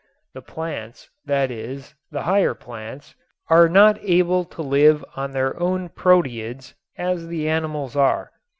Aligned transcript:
The 0.33 0.41
plants, 0.41 1.11
that 1.27 1.51
is, 1.51 1.93
the 2.09 2.23
higher 2.23 2.55
plants, 2.55 3.13
are 3.51 3.69
not 3.69 3.99
able 4.01 4.45
to 4.45 4.61
live 4.63 5.05
on 5.15 5.29
their 5.29 5.55
own 5.61 5.89
proteids 5.89 6.73
as 6.97 7.27
the 7.27 7.47
animals 7.47 7.95
are. 7.95 8.31